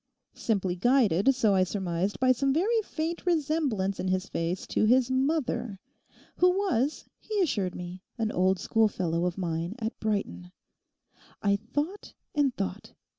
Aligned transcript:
Simply 0.33 0.75
guided, 0.75 1.35
so 1.35 1.53
I 1.53 1.63
surmised, 1.63 2.19
by 2.19 2.31
some 2.31 2.51
very 2.51 2.81
faint 2.81 3.23
resemblance 3.23 3.99
in 3.99 4.07
his 4.07 4.27
face 4.27 4.65
to 4.65 4.85
his 4.85 5.11
mother, 5.11 5.79
who 6.37 6.49
was, 6.57 7.05
he 7.19 7.39
assured 7.39 7.75
me, 7.75 8.01
an 8.17 8.31
old 8.31 8.57
schoolfellow 8.57 9.27
of 9.27 9.37
mine 9.37 9.75
at 9.77 9.99
Brighton. 9.99 10.51
I 11.43 11.55
thought 11.55 12.15
and 12.33 12.51
thought. 12.55 12.93